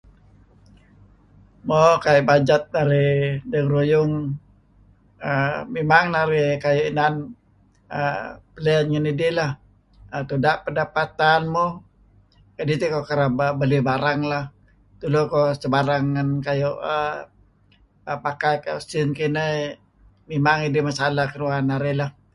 [1.67, 3.15] Mo kayu bajet narih
[3.51, 4.13] dengaruyung
[5.73, 7.13] mimang narih kayu' inan
[8.53, 9.51] plan ngidih lah.
[10.29, 11.71] Tuda' pendapatan muh
[12.55, 14.45] kidih tiko kereb belih barang leh.
[14.99, 16.69] Tulu iko sebarang ngen kayu
[18.25, 19.53] pakai kah sin kineh
[20.29, 22.09] mimang idih masalah kinuan narih.